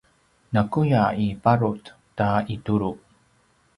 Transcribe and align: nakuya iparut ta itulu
nakuya 0.53 1.03
iparut 1.27 1.83
ta 2.17 2.29
itulu 2.55 2.91